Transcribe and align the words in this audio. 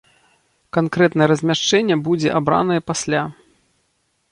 Канкрэтнае 0.77 1.27
размяшчэнне 1.33 1.95
будзе 2.09 2.29
абранае 2.41 2.79
пасля. 2.91 3.21